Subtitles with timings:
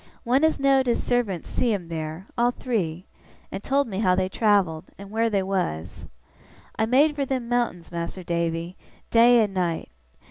[0.23, 3.05] One as know'd his servant see 'em there, all three,
[3.51, 6.07] and told me how they travelled, and where they was.
[6.75, 8.75] I made fur them mountains, Mas'r Davy,
[9.11, 9.89] day and night.